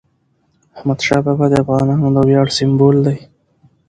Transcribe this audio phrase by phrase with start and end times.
[0.77, 3.17] احمدشاه بابا د افغانانو د ویاړ سمبول دی.